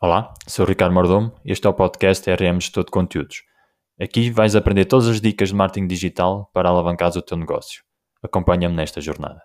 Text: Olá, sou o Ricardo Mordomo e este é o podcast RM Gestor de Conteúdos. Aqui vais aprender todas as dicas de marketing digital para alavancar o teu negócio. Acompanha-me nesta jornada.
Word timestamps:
Olá, 0.00 0.32
sou 0.46 0.64
o 0.64 0.68
Ricardo 0.68 0.94
Mordomo 0.94 1.32
e 1.44 1.50
este 1.50 1.66
é 1.66 1.70
o 1.70 1.74
podcast 1.74 2.30
RM 2.30 2.60
Gestor 2.60 2.84
de 2.84 2.90
Conteúdos. 2.92 3.42
Aqui 4.00 4.30
vais 4.30 4.54
aprender 4.54 4.84
todas 4.84 5.08
as 5.08 5.20
dicas 5.20 5.48
de 5.48 5.56
marketing 5.56 5.88
digital 5.88 6.48
para 6.54 6.68
alavancar 6.68 7.10
o 7.16 7.20
teu 7.20 7.36
negócio. 7.36 7.82
Acompanha-me 8.22 8.76
nesta 8.76 9.00
jornada. 9.00 9.42